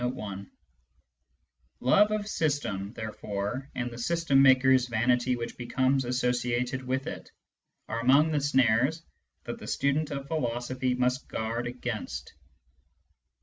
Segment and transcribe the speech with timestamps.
[0.01, 0.47] ^
[1.79, 7.29] Love of system, therefore, and the system maker's vanity which becomes associated with it,
[7.87, 9.03] are among the snares
[9.43, 12.33] that the student of philosophy must guard against.